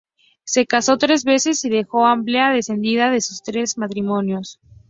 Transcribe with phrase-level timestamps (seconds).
[0.45, 4.59] Se casó tres veces y dejó amplia descendencia de sus tres matrimonios.